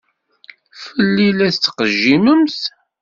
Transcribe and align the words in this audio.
Fell-i 0.81 1.27
i 1.31 1.31
la 1.37 1.47
tettqejjimemt? 1.53 2.57